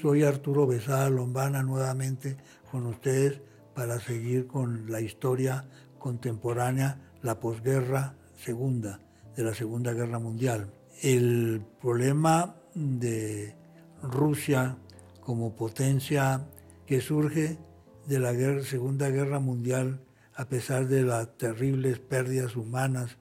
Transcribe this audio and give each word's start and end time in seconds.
Soy 0.00 0.22
Arturo 0.22 0.66
Besada 0.66 1.10
Lombana 1.10 1.62
nuevamente 1.62 2.38
con 2.70 2.86
ustedes 2.86 3.42
para 3.74 4.00
seguir 4.00 4.46
con 4.46 4.90
la 4.90 5.02
historia 5.02 5.66
contemporánea, 5.98 6.98
la 7.20 7.38
posguerra 7.38 8.14
segunda, 8.34 9.00
de 9.36 9.42
la 9.44 9.52
Segunda 9.52 9.92
Guerra 9.92 10.18
Mundial. 10.18 10.72
El 11.02 11.62
problema 11.82 12.56
de 12.74 13.54
Rusia 14.02 14.78
como 15.20 15.54
potencia 15.54 16.46
que 16.86 17.02
surge 17.02 17.58
de 18.06 18.18
la 18.20 18.32
Segunda 18.62 19.10
Guerra 19.10 19.38
Mundial 19.38 20.00
a 20.34 20.46
pesar 20.48 20.88
de 20.88 21.02
las 21.02 21.36
terribles 21.36 21.98
pérdidas 21.98 22.56
humanas 22.56 23.18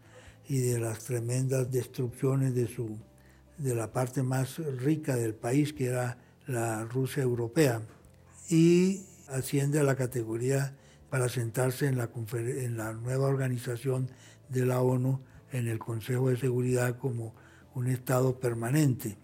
y 0.47 0.59
de 0.59 0.79
las 0.79 0.99
tremendas 0.99 1.69
destrucciones 1.71 2.55
de, 2.55 2.69
su, 2.69 2.97
de 3.57 3.75
la 3.75 3.91
parte 3.91 4.23
más 4.23 4.59
rica 4.77 5.17
del 5.17 5.35
país, 5.35 5.73
que 5.73 5.87
era 5.87 6.17
la 6.49 6.83
Rusia 6.85 7.21
europea, 7.23 7.81
y 8.49 9.03
asciende 9.27 9.79
a 9.79 9.83
la 9.83 9.95
categoría 9.95 10.75
para 11.09 11.29
sentarse 11.29 11.87
en 11.87 11.97
la, 11.97 12.09
en 12.33 12.77
la 12.77 12.93
nueva 12.93 13.27
organización 13.27 14.09
de 14.49 14.65
la 14.65 14.81
ONU 14.81 15.21
en 15.51 15.67
el 15.67 15.77
Consejo 15.79 16.29
de 16.29 16.37
Seguridad 16.37 16.97
como 16.97 17.35
un 17.75 17.87
Estado 17.87 18.39
permanente, 18.39 19.17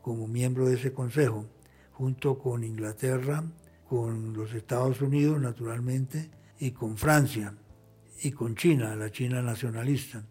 como 0.00 0.28
miembro 0.28 0.66
de 0.68 0.76
ese 0.76 0.92
Consejo, 0.92 1.46
junto 1.92 2.38
con 2.38 2.62
Inglaterra, 2.62 3.44
con 3.88 4.32
los 4.32 4.54
Estados 4.54 5.00
Unidos, 5.00 5.40
naturalmente, 5.40 6.30
y 6.60 6.70
con 6.70 6.96
Francia, 6.96 7.54
y 8.22 8.30
con 8.30 8.54
China, 8.54 8.94
la 8.94 9.10
China 9.10 9.42
nacionalista. 9.42 10.24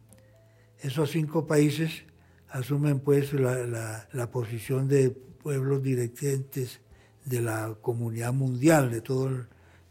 Esos 0.79 1.11
cinco 1.11 1.45
países 1.45 2.03
asumen 2.49 2.99
pues 2.99 3.33
la, 3.33 4.29
posición 4.31 4.87
de 4.87 5.17
pueblos 5.43 5.83
dirigentes 5.83 6.79
de 7.25 7.41
la 7.41 7.75
comunidad 7.81 8.33
mundial, 8.33 8.89
de 8.89 9.01
todo 9.01 9.27
el 9.27 9.47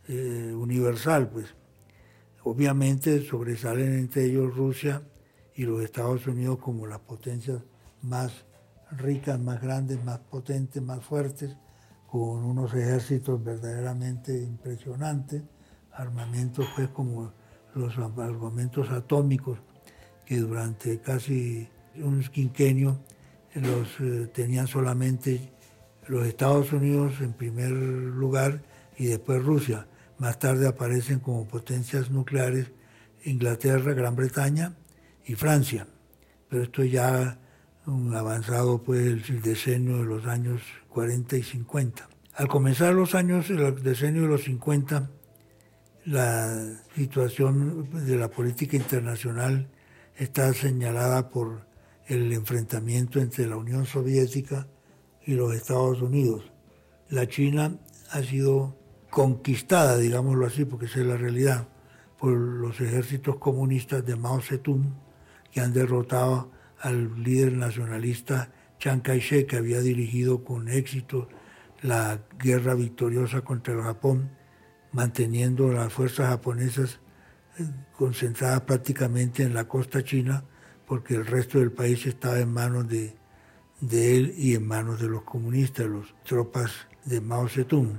eh, 0.09 0.53
universal, 0.55 1.29
pues. 1.29 1.55
Obviamente 2.45 3.25
sobresalen 3.25 3.93
entre 3.93 4.25
ellos 4.25 4.57
Rusia 4.57 5.03
y 5.55 5.63
los 5.63 5.83
Estados 5.83 6.27
Unidos 6.27 6.59
como 6.59 6.89
las 6.89 6.99
potencias 6.99 7.63
más 8.01 8.45
ricas, 8.91 9.39
más 9.39 9.63
grandes, 9.63 10.03
más 10.03 10.19
potentes, 10.19 10.83
más 10.83 11.05
fuertes, 11.05 11.57
con 12.11 12.45
unos 12.45 12.75
ejércitos 12.75 13.43
verdaderamente 13.43 14.37
impresionantes, 14.37 15.43
armamentos 15.93 16.67
pues 16.75 16.89
como 16.89 17.33
los 17.75 17.97
armamentos 17.97 18.91
atómicos 18.91 19.59
que 20.27 20.39
durante 20.39 21.01
casi 21.01 21.69
un 21.97 22.23
quinquenio 22.23 22.99
los 23.55 23.89
eh, 24.01 24.31
tenían 24.33 24.67
solamente 24.67 25.53
los 26.09 26.27
Estados 26.27 26.73
Unidos 26.73 27.21
en 27.21 27.33
primer 27.33 27.71
lugar 27.71 28.63
y 28.97 29.07
después 29.07 29.43
Rusia. 29.43 29.87
Más 30.19 30.39
tarde 30.39 30.69
aparecen 30.69 31.21
como 31.21 31.47
potencias 31.47 32.11
nucleares 32.11 32.71
Inglaterra, 33.25 33.93
Gran 33.93 34.17
Bretaña 34.17 34.75
y 35.25 35.35
Francia. 35.35 35.87
Pero 36.49 36.65
esto 36.65 36.85
ya 36.85 37.39
un 37.87 38.15
avanzado 38.15 38.83
pues 38.83 39.29
el 39.29 39.43
decenio 39.43 39.99
de 39.99 40.05
los 40.05 40.27
años 40.27 40.63
40 40.89 41.37
y 41.37 41.43
50. 41.43 42.09
Al 42.35 42.49
comenzar 42.49 42.95
los 42.95 43.15
años, 43.15 43.51
el 43.51 43.83
decenio 43.83 44.23
de 44.23 44.29
los 44.29 44.45
50, 44.45 45.11
la 46.07 46.83
situación 46.95 47.89
de 48.07 48.17
la 48.17 48.29
política 48.29 48.77
internacional 48.77 49.69
está 50.17 50.53
señalada 50.53 51.29
por 51.29 51.67
el 52.07 52.33
enfrentamiento 52.33 53.21
entre 53.21 53.47
la 53.47 53.57
Unión 53.57 53.87
Soviética 53.87 54.69
y 55.25 55.35
los 55.35 55.55
Estados 55.55 56.03
Unidos. 56.03 56.51
La 57.09 57.29
China 57.29 57.79
ha 58.11 58.23
sido 58.23 58.77
conquistada, 59.11 59.99
digámoslo 59.99 60.47
así, 60.47 60.65
porque 60.65 60.87
es 60.87 60.97
la 60.97 61.17
realidad, 61.17 61.69
por 62.19 62.33
los 62.33 62.81
ejércitos 62.81 63.37
comunistas 63.37 64.05
de 64.05 64.17
Mao 64.17 64.41
Zedong, 64.41 64.95
que 65.51 65.61
han 65.61 65.73
derrotado 65.73 66.51
al 66.81 67.23
líder 67.23 67.53
nacionalista 67.53 68.53
Chiang 68.79 69.03
Kai-shek, 69.03 69.49
que 69.49 69.57
había 69.57 69.81
dirigido 69.81 70.45
con 70.45 70.69
éxito 70.69 71.29
la 71.83 72.21
guerra 72.39 72.75
victoriosa 72.75 73.43
contra 73.43 73.75
el 73.75 73.83
Japón, 73.83 74.31
manteniendo 74.93 75.73
las 75.73 75.93
fuerzas 75.93 76.29
japonesas 76.29 77.01
concentrada 77.97 78.65
prácticamente 78.65 79.43
en 79.43 79.55
la 79.55 79.69
costa 79.69 80.03
china, 80.03 80.45
porque 80.93 81.15
el 81.15 81.25
resto 81.25 81.59
del 81.59 81.73
país 81.73 82.05
estaba 82.05 82.39
en 82.39 82.53
manos 82.53 82.87
de, 82.87 83.15
él 83.81 84.35
y 84.37 84.55
en 84.55 84.69
manos 84.69 85.01
de 85.01 85.09
los 85.09 85.23
comunistas, 85.23 85.87
las 85.89 86.05
tropas 86.23 86.71
de 87.07 87.19
Mao 87.19 87.49
Zedong. 87.49 87.99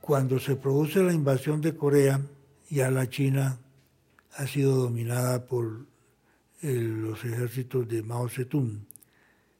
Cuando 0.00 0.38
se 0.38 0.56
produce 0.56 1.02
la 1.02 1.12
invasión 1.12 1.60
de 1.60 1.76
Corea, 1.76 2.18
ya 2.70 2.90
la 2.90 3.10
China 3.10 3.58
ha 4.38 4.46
sido 4.46 4.74
dominada 4.76 5.44
por 5.44 5.84
los 6.62 7.22
ejércitos 7.26 7.86
de 7.86 8.02
Mao 8.02 8.26
Zedong. 8.30 8.86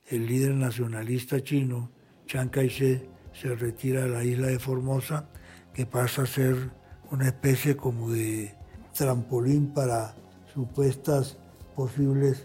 El 0.07 0.25
líder 0.25 0.55
nacionalista 0.55 1.43
chino, 1.43 1.91
Chiang 2.25 2.49
Kai-shek, 2.49 3.11
se 3.35 3.55
retira 3.57 4.05
a 4.05 4.09
la 4.09 4.25
isla 4.25 4.47
de 4.47 4.59
Formosa, 4.59 5.29
que 5.75 5.85
pasa 5.85 6.23
a 6.23 6.27
ser 6.27 6.71
una 7.11 7.27
especie 7.27 7.77
como 7.77 8.11
de 8.11 8.55
trampolín 8.95 9.75
para 9.75 10.17
supuestas 10.55 11.37
posibles 11.79 12.45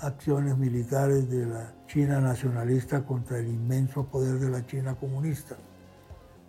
acciones 0.00 0.58
militares 0.58 1.30
de 1.30 1.46
la 1.46 1.74
China 1.86 2.20
nacionalista 2.20 3.06
contra 3.06 3.38
el 3.38 3.48
inmenso 3.48 4.04
poder 4.10 4.38
de 4.38 4.50
la 4.50 4.66
China 4.66 4.94
comunista. 4.94 5.56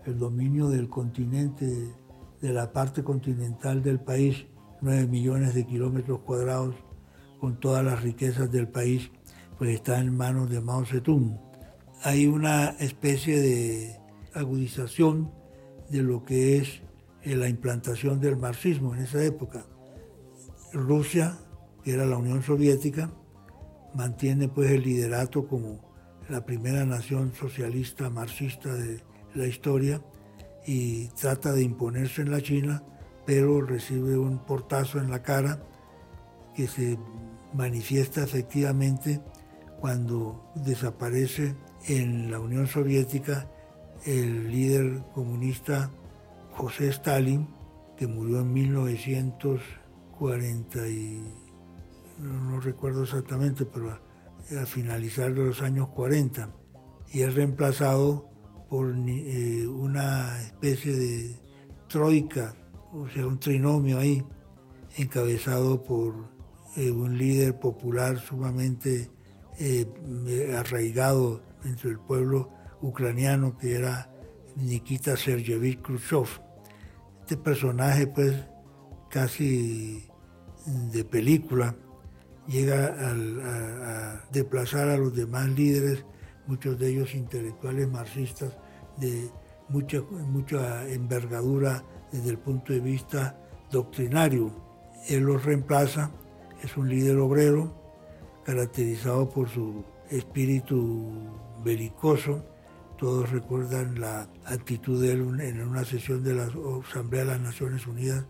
El 0.06 0.20
dominio 0.20 0.68
del 0.68 0.90
continente, 0.90 1.66
de 2.42 2.50
la 2.52 2.74
parte 2.74 3.06
continental 3.06 3.82
del 3.82 4.02
país, 4.02 4.48
9 4.82 5.08
millones 5.08 5.56
de 5.56 5.66
kilómetros 5.66 6.20
cuadrados, 6.26 6.76
con 7.40 7.58
todas 7.58 7.86
las 7.86 8.04
riquezas 8.04 8.52
del 8.52 8.68
país, 8.68 9.12
pues 9.58 9.70
está 9.70 10.02
en 10.02 10.14
manos 10.14 10.50
de 10.50 10.60
Mao 10.60 10.84
Zedong. 10.84 11.40
Hay 12.04 12.28
una 12.28 12.72
especie 12.82 13.40
de 13.40 13.98
agudización 14.34 15.32
de 15.90 16.04
lo 16.04 16.26
que 16.26 16.58
es 16.58 16.82
la 17.24 17.48
implantación 17.48 18.20
del 18.20 18.36
marxismo 18.36 18.94
en 18.94 19.04
esa 19.04 19.24
época. 19.24 19.66
Rusia, 20.74 21.40
que 21.86 21.94
era 21.94 22.06
la 22.08 22.18
Unión 22.18 22.42
Soviética, 22.42 23.12
mantiene 23.94 24.50
pues 24.50 24.72
el 24.72 24.82
liderato 24.82 25.48
como 25.48 25.80
la 26.28 26.44
primera 26.44 26.84
nación 26.84 27.32
socialista 27.36 28.10
marxista 28.10 28.74
de 28.74 29.04
la 29.36 29.46
historia 29.46 30.02
y 30.66 31.10
trata 31.10 31.54
de 31.54 31.62
imponerse 31.62 32.24
en 32.24 32.32
la 32.32 32.42
China, 32.42 32.82
pero 33.28 33.62
recibe 33.62 34.18
un 34.18 34.40
portazo 34.40 34.98
en 34.98 35.12
la 35.12 35.22
cara 35.22 35.62
que 36.56 36.66
se 36.68 36.98
manifiesta 37.54 38.24
efectivamente 38.24 39.22
cuando 39.80 40.52
desaparece 40.56 41.56
en 41.88 42.32
la 42.32 42.40
Unión 42.40 42.66
Soviética 42.66 43.48
el 44.06 44.52
líder 44.52 45.04
comunista 45.14 45.92
José 46.52 46.88
Stalin, 46.88 47.48
que 47.96 48.08
murió 48.08 48.40
en 48.40 48.52
1940 48.54 50.88
y 50.88 51.45
no, 52.20 52.60
recuerdo 52.60 53.04
exactamente, 53.04 53.66
pero 53.66 53.92
a, 53.92 54.66
finalizar 54.66 55.34
de 55.34 55.46
los 55.46 55.62
años 55.62 55.90
40, 55.90 56.50
y 57.12 57.22
es 57.22 57.34
reemplazado 57.36 58.30
por 58.70 58.94
eh, 58.96 59.68
una 59.68 60.42
especie 60.42 60.94
de 60.94 61.40
troika, 61.88 62.56
o 62.94 63.08
sea, 63.10 63.28
un 63.28 63.40
trinomio 63.40 64.00
ahí, 64.00 64.24
encabezado 64.98 65.84
por 65.84 66.30
eh, 66.76 66.92
un 66.92 67.18
líder 67.18 67.60
popular 67.60 68.20
sumamente 68.20 69.10
eh, 69.60 70.56
arraigado 70.58 71.42
entre 71.64 71.92
el 71.92 72.00
pueblo 72.00 72.52
ucraniano 72.82 73.58
que 73.58 73.76
era 73.76 74.12
Nikita 74.56 75.18
Sergeyevich 75.18 75.82
Khrushchev. 75.82 76.28
Este 77.22 77.38
personaje 77.38 78.08
pues 78.08 78.36
casi 79.10 80.08
de 80.66 81.04
película 81.06 81.76
llega 82.48 82.96
a, 83.00 84.22
desplazar 84.32 84.90
a 84.90 84.98
los 84.98 85.16
demás 85.16 85.48
líderes, 85.50 86.06
muchos 86.48 86.78
de 86.78 86.90
ellos 86.90 87.16
intelectuales 87.16 87.88
marxistas 87.88 88.58
de 88.98 89.30
mucha, 89.70 90.02
mucha 90.02 90.88
envergadura 90.88 91.84
desde 92.12 92.30
el 92.30 92.38
punto 92.38 92.74
de 92.74 92.80
vista 92.80 93.38
doctrinario. 93.72 94.52
Él 95.08 95.24
los 95.24 95.44
reemplaza, 95.44 96.12
es 96.64 96.78
un 96.78 96.90
líder 96.90 97.18
obrero 97.18 97.74
caracterizado 98.46 99.30
por 99.30 99.50
su 99.50 99.84
espíritu 100.10 101.12
belicoso, 101.64 102.44
todos 102.98 103.30
recuerdan 103.32 104.00
la 104.00 104.30
actitud 104.46 105.02
de 105.02 105.12
él 105.12 105.42
en 105.42 105.62
una 105.62 105.84
sesión 105.84 106.24
de 106.24 106.34
la 106.34 106.50
Asamblea 106.88 107.26
de 107.26 107.32
las 107.32 107.42
Naciones 107.42 107.88
Unidas 107.88 108.26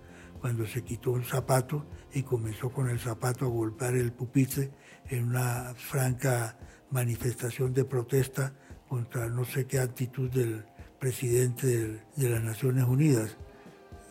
cuando 0.45 0.67
se 0.67 0.83
quitó 0.83 1.09
un 1.09 1.23
zapato 1.23 1.87
y 2.13 2.21
comenzó 2.21 2.69
con 2.69 2.87
el 2.87 2.99
zapato 2.99 3.45
a 3.45 3.47
golpear 3.47 3.95
el 3.95 4.11
pupitre 4.11 4.69
en 5.09 5.29
una 5.29 5.73
franca 5.75 6.55
manifestación 6.91 7.73
de 7.73 7.83
protesta 7.83 8.53
contra 8.87 9.27
no 9.27 9.43
sé 9.43 9.65
qué 9.65 9.79
actitud 9.79 10.29
del 10.29 10.63
presidente 10.99 11.99
de, 12.15 12.29
las 12.29 12.43
Naciones 12.43 12.83
Unidas. 12.83 13.37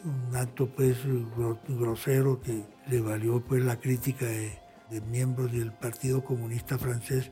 Un 0.02 0.34
acto 0.34 0.66
pues 0.74 0.96
grosero 1.68 2.40
que 2.40 2.64
le 2.88 3.00
valió 3.00 3.40
pues 3.40 3.62
la 3.62 3.78
crítica 3.78 4.26
de, 4.26 4.58
miembros 5.08 5.52
del 5.52 5.72
Partido 5.72 6.24
Comunista 6.24 6.78
francés. 6.78 7.30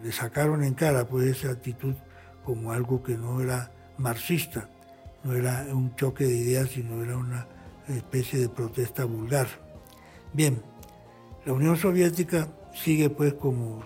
Le 0.00 0.12
sacaron 0.12 0.62
en 0.62 0.74
cara 0.74 1.08
pues 1.08 1.26
esa 1.26 1.50
actitud 1.50 1.94
como 2.44 2.70
algo 2.70 3.02
que 3.02 3.18
no 3.18 3.40
era 3.40 3.72
marxista, 3.98 4.70
no 5.24 5.32
era 5.32 5.66
un 5.72 5.96
choque 5.96 6.22
de 6.22 6.36
ideas, 6.36 6.70
sino 6.70 7.02
era 7.02 7.16
una 7.16 7.48
especie 7.88 8.38
de 8.38 8.48
protesta 8.48 9.04
vulgar. 9.04 9.46
Bien, 10.32 10.62
la 11.44 11.52
Unión 11.52 11.76
Soviética 11.76 12.48
sigue 12.72 13.10
pues 13.10 13.34
como 13.34 13.82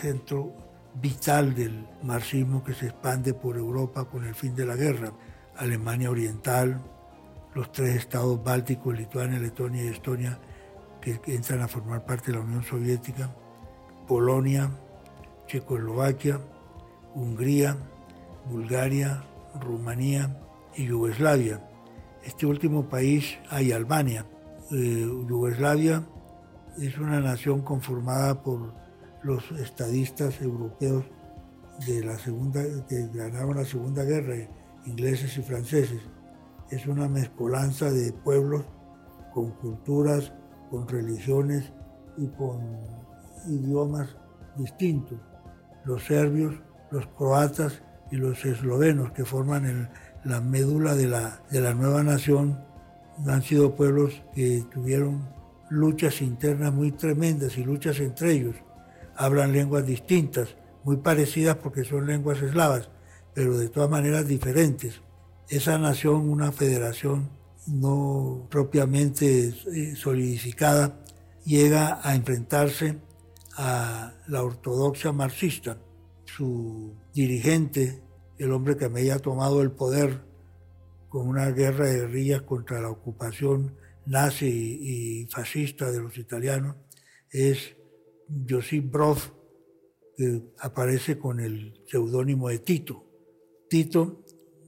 centro 0.00 0.52
vital 0.94 1.54
del 1.54 1.86
marxismo 2.02 2.64
que 2.64 2.74
se 2.74 2.86
expande 2.86 3.34
por 3.34 3.56
Europa 3.56 4.04
con 4.04 4.24
el 4.24 4.34
fin 4.34 4.54
de 4.54 4.66
la 4.66 4.76
guerra. 4.76 5.12
Alemania 5.56 6.10
Oriental, 6.10 6.82
los 7.54 7.72
tres 7.72 7.96
estados 7.96 8.42
bálticos, 8.42 8.96
Lituania, 8.96 9.38
Letonia 9.38 9.84
y 9.84 9.88
Estonia, 9.88 10.38
que, 11.00 11.18
entran 11.26 11.62
a 11.62 11.68
formar 11.68 12.04
parte 12.04 12.32
de 12.32 12.38
la 12.38 12.44
Unión 12.44 12.62
Soviética, 12.62 13.34
Polonia, 14.06 14.70
Checoslovaquia, 15.46 16.40
Hungría, 17.14 17.76
Bulgaria, 18.50 19.24
Rumanía 19.60 20.36
y 20.74 20.86
Yugoslavia. 20.86 21.60
Este 22.26 22.44
último 22.44 22.88
país 22.88 23.38
hay 23.50 23.70
Albania. 23.70 24.26
Eh, 24.72 25.06
Yugoslavia 25.28 26.04
es 26.76 26.98
una 26.98 27.20
nación 27.20 27.62
conformada 27.62 28.42
por 28.42 28.74
los 29.22 29.48
estadistas 29.52 30.42
europeos 30.42 31.04
de 31.86 32.04
la 32.04 32.18
segunda, 32.18 32.64
que 32.88 33.06
ganaron 33.14 33.56
la 33.56 33.64
Segunda 33.64 34.02
Guerra, 34.02 34.34
ingleses 34.86 35.38
y 35.38 35.42
franceses. 35.42 36.02
Es 36.68 36.88
una 36.88 37.08
mezcolanza 37.08 37.92
de 37.92 38.12
pueblos 38.12 38.64
con 39.32 39.52
culturas, 39.52 40.32
con 40.68 40.88
religiones 40.88 41.72
y 42.16 42.26
con 42.26 42.58
idiomas 43.46 44.16
distintos. 44.56 45.20
Los 45.84 46.04
serbios, 46.04 46.56
los 46.90 47.06
croatas 47.06 47.82
y 48.10 48.16
los 48.16 48.44
eslovenos 48.44 49.12
que 49.12 49.24
forman 49.24 49.90
la 50.26 50.40
médula 50.40 50.94
de 50.96 51.06
la, 51.06 51.40
de 51.50 51.60
la 51.60 51.72
nueva 51.72 52.02
nación 52.02 52.58
han 53.26 53.42
sido 53.42 53.76
pueblos 53.76 54.22
que 54.34 54.64
tuvieron 54.72 55.28
luchas 55.70 56.20
internas 56.20 56.72
muy 56.72 56.92
tremendas 56.92 57.56
y 57.56 57.64
luchas 57.64 58.00
entre 58.00 58.32
ellos. 58.32 58.56
Hablan 59.16 59.52
lenguas 59.52 59.86
distintas, 59.86 60.56
muy 60.84 60.96
parecidas 60.98 61.56
porque 61.56 61.84
son 61.84 62.06
lenguas 62.06 62.42
eslavas, 62.42 62.90
pero 63.34 63.56
de 63.56 63.68
todas 63.68 63.88
maneras 63.88 64.26
diferentes. 64.26 65.00
Esa 65.48 65.78
nación, 65.78 66.28
una 66.28 66.50
federación 66.52 67.30
no 67.66 68.46
propiamente 68.50 69.48
eh, 69.48 69.94
solidificada, 69.96 71.00
llega 71.44 72.00
a 72.02 72.14
enfrentarse 72.16 72.98
a 73.56 74.12
la 74.26 74.42
ortodoxia 74.42 75.12
marxista. 75.12 75.78
Su 76.24 76.94
dirigente, 77.14 78.02
el 78.38 78.52
hombre 78.52 78.76
que 78.76 78.88
me 78.88 79.00
haya 79.00 79.18
tomado 79.18 79.62
el 79.62 79.72
poder 79.72 80.20
con 81.08 81.28
una 81.28 81.50
guerra 81.50 81.86
de 81.86 82.00
guerrillas 82.00 82.42
contra 82.42 82.80
la 82.80 82.90
ocupación 82.90 83.76
nazi 84.06 84.46
y, 84.46 85.26
fascista 85.26 85.90
de 85.90 86.00
los 86.00 86.16
italianos, 86.18 86.76
es 87.30 87.76
Josip 88.48 88.90
Broz, 88.90 89.32
que 90.16 90.42
aparece 90.58 91.18
con 91.18 91.40
el 91.40 91.82
seudónimo 91.86 92.48
de 92.48 92.58
Tito. 92.60 93.04
Tito, 93.68 94.24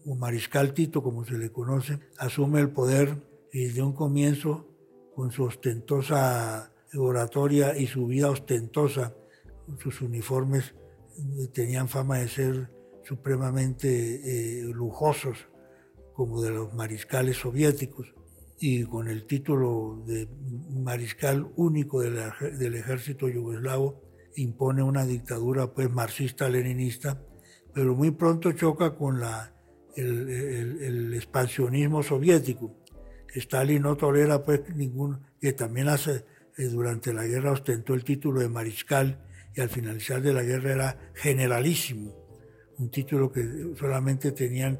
o 0.06 0.14
Mariscal 0.16 0.74
Tito, 0.74 1.02
como 1.02 1.24
se 1.24 1.38
le 1.38 1.50
conoce, 1.52 2.00
asume 2.18 2.60
el 2.60 2.70
poder 2.70 3.22
y 3.52 3.64
desde 3.64 3.82
un 3.82 3.92
comienzo, 3.92 4.66
con 5.14 5.32
su 5.32 5.44
ostentosa 5.44 6.72
oratoria 6.94 7.76
y 7.76 7.86
su 7.86 8.06
vida 8.06 8.30
ostentosa, 8.30 9.14
sus 9.82 10.00
uniformes 10.00 10.74
eh, 11.18 11.48
tenían 11.48 11.88
fama 11.88 12.18
de 12.18 12.28
ser 12.28 12.70
supremamente 13.08 13.88
eh, 13.88 14.64
lujosos, 14.64 15.48
como 16.12 16.42
de 16.42 16.50
los 16.50 16.74
mariscales 16.74 17.38
soviéticos 17.38 18.12
y 18.60 18.84
con 18.84 19.08
el 19.08 19.24
título 19.24 20.02
de 20.06 20.28
mariscal 20.82 21.50
único 21.56 22.02
del, 22.02 22.74
ejército 22.74 23.28
yugoslavo, 23.28 24.02
impone 24.36 24.82
una 24.82 25.06
dictadura 25.06 25.72
pues 25.72 25.90
marxista-leninista, 25.90 27.22
pero 27.72 27.94
muy 27.94 28.10
pronto 28.10 28.52
choca 28.52 28.94
con 28.94 29.20
la, 29.20 29.54
el, 29.96 31.14
expansionismo 31.14 32.02
soviético. 32.02 32.76
Stalin 33.34 33.82
no 33.82 33.96
tolera 33.96 34.42
pues 34.42 34.68
ningún, 34.74 35.20
que 35.40 35.52
también 35.52 35.88
hace, 35.88 36.24
eh, 36.58 36.64
durante 36.64 37.14
la 37.14 37.24
guerra 37.24 37.52
ostentó 37.52 37.94
el 37.94 38.04
título 38.04 38.40
de 38.40 38.48
mariscal 38.48 39.24
y 39.54 39.60
al 39.60 39.70
finalizar 39.70 40.20
de 40.20 40.34
la 40.34 40.42
guerra 40.42 40.72
era 40.72 41.12
generalísimo, 41.14 42.27
un 42.78 42.90
título 42.90 43.30
que 43.30 43.74
solamente 43.78 44.32
tenían 44.32 44.78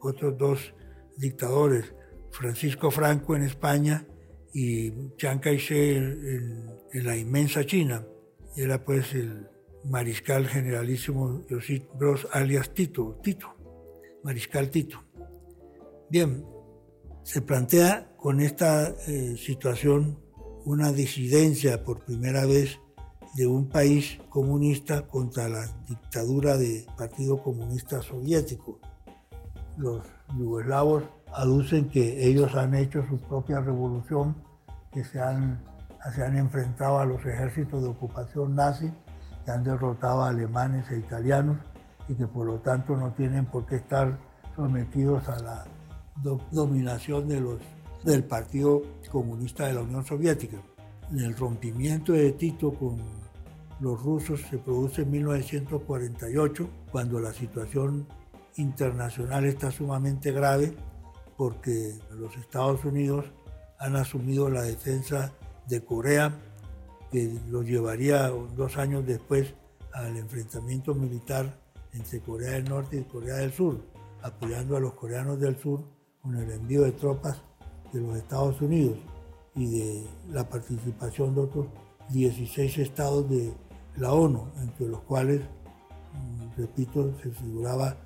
otros 0.00 0.36
dos 0.36 0.74
dictadores, 1.16 1.94
Francisco 2.30 2.90
Franco 2.90 3.34
en 3.34 3.42
España 3.42 4.06
y 4.52 4.90
Chiang 5.16 5.40
Kai-shek 5.40 5.96
en, 5.96 7.04
la 7.04 7.16
inmensa 7.16 7.64
China. 7.64 8.06
Era 8.56 8.84
pues 8.84 9.14
el 9.14 9.48
mariscal 9.84 10.46
generalísimo 10.46 11.42
Josip 11.48 11.84
Broz 11.94 12.26
alias 12.32 12.74
Tito, 12.74 13.20
Tito, 13.22 13.54
mariscal 14.22 14.70
Tito. 14.70 15.02
Bien, 16.10 16.44
se 17.22 17.42
plantea 17.42 18.14
con 18.16 18.40
esta 18.40 18.94
eh, 19.06 19.36
situación 19.36 20.18
una 20.64 20.92
disidencia 20.92 21.84
por 21.84 22.04
primera 22.04 22.44
vez 22.44 22.80
de 23.34 23.46
un 23.46 23.68
país 23.68 24.18
comunista 24.28 25.02
contra 25.06 25.48
la 25.48 25.66
dictadura 25.86 26.56
del 26.56 26.84
Partido 26.96 27.42
Comunista 27.42 28.02
Soviético. 28.02 28.80
Los 29.76 30.02
yugoslavos 30.36 31.04
aducen 31.32 31.88
que 31.88 32.26
ellos 32.26 32.54
han 32.54 32.74
hecho 32.74 33.04
su 33.08 33.18
propia 33.18 33.60
revolución, 33.60 34.36
que 34.92 35.04
se 35.04 35.20
han, 35.20 35.62
se 36.14 36.24
han 36.24 36.36
enfrentado 36.36 36.98
a 36.98 37.04
los 37.04 37.24
ejércitos 37.24 37.82
de 37.82 37.88
ocupación 37.88 38.56
nazi, 38.56 38.92
que 39.44 39.50
han 39.52 39.62
derrotado 39.62 40.22
a 40.22 40.30
alemanes 40.30 40.90
e 40.90 40.98
italianos 40.98 41.58
y 42.08 42.14
que 42.14 42.26
por 42.26 42.46
lo 42.46 42.58
tanto 42.58 42.96
no 42.96 43.12
tienen 43.12 43.46
por 43.46 43.64
qué 43.66 43.76
estar 43.76 44.18
sometidos 44.56 45.28
a 45.28 45.38
la 45.38 45.64
dominación 46.50 47.28
del 48.04 48.24
Partido 48.24 48.82
Comunista 49.10 49.66
de 49.66 49.74
la 49.74 49.82
Unión 49.82 50.04
Soviética. 50.04 50.58
El 51.12 51.36
rompimiento 51.36 52.12
de 52.12 52.32
Tito 52.32 52.72
con 52.74 53.19
los 53.80 54.02
rusos 54.02 54.40
se 54.48 54.58
produce 54.58 55.02
en 55.02 55.10
1948, 55.10 56.68
cuando 56.92 57.18
la 57.18 57.32
situación 57.32 58.06
internacional 58.56 59.44
está 59.46 59.70
sumamente 59.70 60.32
grave 60.32 60.74
porque 61.36 61.98
los 62.18 62.36
Estados 62.36 62.84
Unidos 62.84 63.24
han 63.78 63.96
asumido 63.96 64.50
la 64.50 64.62
defensa 64.62 65.32
de 65.66 65.82
Corea, 65.82 66.38
que 67.10 67.34
lo 67.48 67.62
llevaría 67.62 68.28
dos 68.28 68.76
años 68.76 69.06
después 69.06 69.54
al 69.94 70.16
enfrentamiento 70.18 70.94
militar 70.94 71.58
entre 71.94 72.20
Corea 72.20 72.52
del 72.52 72.68
Norte 72.68 72.98
y 72.98 73.04
Corea 73.04 73.36
del 73.36 73.52
Sur, 73.52 73.80
apoyando 74.22 74.76
a 74.76 74.80
los 74.80 74.92
coreanos 74.92 75.40
del 75.40 75.58
sur 75.58 75.82
con 76.20 76.36
el 76.36 76.50
envío 76.50 76.82
de 76.82 76.92
tropas 76.92 77.40
de 77.92 78.00
los 78.00 78.18
Estados 78.18 78.60
Unidos 78.60 78.98
y 79.54 79.78
de 79.78 80.06
la 80.28 80.46
participación 80.46 81.34
de 81.34 81.40
otros 81.40 81.66
16 82.10 82.78
estados 82.78 83.30
de 83.30 83.52
la 83.96 84.12
ONU, 84.12 84.48
entre 84.60 84.88
los 84.88 85.00
cuales, 85.02 85.40
mm, 85.40 86.60
repito, 86.60 87.14
se 87.22 87.30
figuraba, 87.30 87.96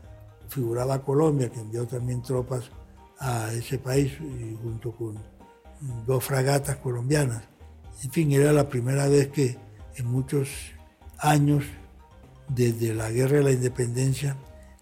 figuraba 0.48 1.02
Colombia, 1.02 1.50
que 1.50 1.60
envió 1.60 1.86
también 1.86 2.22
tropas 2.22 2.70
a 3.18 3.52
ese 3.52 3.78
país 3.78 4.12
junto 4.62 4.92
con 4.92 5.18
dos 6.06 6.24
fragatas 6.24 6.76
colombianas. 6.76 7.44
En 8.02 8.10
fin, 8.10 8.32
era 8.32 8.52
la 8.52 8.68
primera 8.68 9.08
vez 9.08 9.28
que 9.28 9.56
en 9.96 10.06
muchos 10.06 10.48
años, 11.18 11.64
desde 12.48 12.94
la 12.94 13.10
guerra 13.10 13.38
de 13.38 13.44
la 13.44 13.52
independencia, 13.52 14.36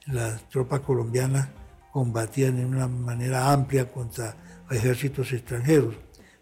las 0.07 0.49
tropas 0.49 0.81
colombianas 0.81 1.49
combatían 1.93 2.59
en 2.59 2.67
una 2.67 2.89
manera 2.89 3.53
amplia 3.53 3.91
contra 3.91 4.35
ejércitos 4.71 5.33
extranjeros. 5.33 5.95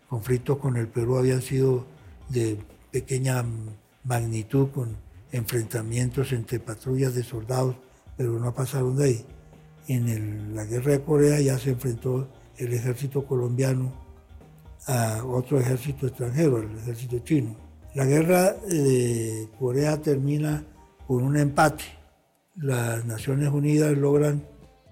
Conflictos 0.09 0.59
con 0.59 0.77
el 0.77 0.89
Perú 0.89 1.19
habían 1.19 1.43
sido 1.43 1.87
de 2.29 2.59
pequeña 2.91 3.45
magnitud, 4.05 4.71
con 4.71 4.97
enfrentamientos 5.33 6.33
entre 6.33 6.59
patrullas 6.61 7.15
de 7.15 7.23
soldados, 7.23 7.77
pero 8.17 8.39
no 8.39 8.53
pasaron 8.55 8.97
de 8.97 9.05
ahí 9.05 9.27
en 9.95 10.55
la 10.55 10.65
guerra 10.65 10.93
de 10.93 11.03
Corea 11.03 11.41
ya 11.41 11.59
se 11.59 11.71
enfrentó 11.71 12.29
el 12.57 12.73
ejército 12.73 13.27
colombiano 13.27 13.93
a 14.87 15.25
otro 15.25 15.59
ejército 15.59 16.07
extranjero, 16.07 16.59
el 16.59 16.79
ejército 16.79 17.19
chino. 17.21 17.57
La 17.95 18.05
guerra 18.05 18.53
de 18.53 19.49
Corea 19.59 20.01
termina 20.01 20.65
con 21.07 21.23
un 21.25 21.37
empate 21.37 21.85
las 22.57 23.05
Naciones 23.05 23.49
Unidas 23.49 23.97
logran 23.97 24.45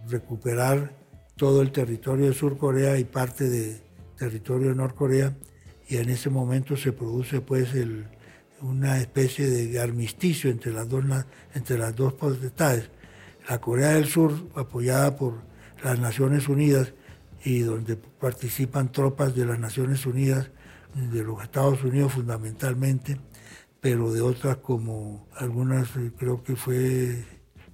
recuperar 0.08 0.96
todo 1.36 1.60
el 1.60 1.70
territorio 1.70 2.26
de 2.26 2.32
Sur 2.32 2.56
Corea 2.56 2.98
y 2.98 3.04
parte 3.04 3.48
de 3.48 3.80
territorio 4.16 4.70
de 4.70 4.74
Norcorea 4.74 5.36
y 5.86 5.96
en 5.98 6.08
ese 6.08 6.30
momento 6.30 6.76
se 6.76 6.92
produce 6.92 7.40
pues 7.40 7.74
una 8.60 8.98
especie 8.98 9.46
de 9.46 9.80
armisticio 9.80 10.50
entre 10.50 10.72
las 10.72 10.88
dos, 10.88 11.04
entre 11.54 11.78
las 11.78 11.94
dos 11.94 12.14
potestades. 12.14 12.90
La 13.48 13.60
Corea 13.60 13.90
del 13.90 14.06
Sur, 14.06 14.32
apoyada 14.54 15.16
por 15.16 15.42
las 15.82 15.98
Naciones 15.98 16.48
Unidas 16.48 16.92
y 17.44 17.60
donde 17.60 17.96
participan 17.96 18.92
tropas 18.92 19.34
de 19.34 19.46
las 19.46 19.58
Naciones 19.58 20.04
Unidas, 20.06 20.50
de 20.94 21.22
los 21.22 21.42
Estados 21.42 21.82
Unidos 21.84 22.12
fundamentalmente, 22.12 23.20
pero 23.80 24.12
de 24.12 24.20
otras 24.20 24.56
como 24.58 25.28
algunas, 25.36 25.88
creo 26.18 26.42
que 26.42 26.56
fue 26.56 27.24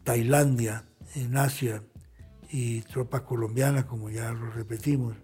Tailandia 0.04 0.84
en 1.14 1.36
Asia, 1.36 1.82
y 2.56 2.82
tropas 2.82 3.22
colombianas, 3.22 3.86
como 3.86 4.10
ya 4.10 4.32
lo 4.32 4.48
repetimos, 4.52 5.16